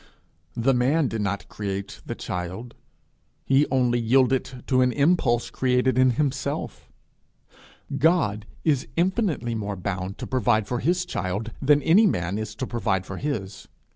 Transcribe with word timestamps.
The 0.55 0.73
man 0.73 1.07
did 1.09 1.21
not 1.21 1.47
create 1.47 2.01
the 2.07 2.15
child, 2.15 2.73
he 3.45 3.67
only 3.69 3.99
yielded 3.99 4.63
to 4.65 4.81
an 4.81 4.91
impulse 4.91 5.51
created 5.51 5.95
in 5.95 6.09
himself: 6.17 6.89
God 7.95 8.47
is 8.63 8.87
infinitely 8.95 9.53
more 9.53 9.75
bound 9.75 10.17
to 10.17 10.25
provide 10.25 10.65
for 10.65 10.79
his 10.79 11.05
child 11.05 11.51
than 11.61 11.83
any 11.83 12.07
man 12.07 12.39
is 12.39 12.55
to 12.55 12.65
provide 12.65 13.05
for 13.05 13.17
his. 13.17 13.67